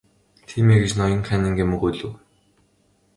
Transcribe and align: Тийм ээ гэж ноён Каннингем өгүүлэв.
Тийм 0.47 0.65
ээ 0.73 0.79
гэж 0.81 0.91
ноён 0.99 1.21
Каннингем 1.27 1.69
өгүүлэв. 1.75 2.11